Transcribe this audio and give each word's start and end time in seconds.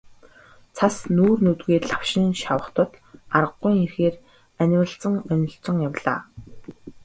Цас 0.75 0.95
нүүр 1.15 1.37
нүдгүй 1.45 1.77
лавшин 1.91 2.25
шавах 2.41 2.67
тул 2.75 2.91
аргагүйн 3.37 3.79
эрхээр 3.85 4.15
анивалзан 4.61 5.13
онилзон 5.33 5.77
явлаа. 5.89 6.19